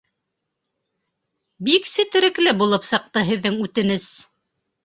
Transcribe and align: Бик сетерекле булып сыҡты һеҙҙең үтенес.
Бик 1.69 1.85
сетерекле 1.91 2.57
булып 2.63 2.91
сыҡты 2.93 3.27
һеҙҙең 3.31 3.63
үтенес. 3.67 4.09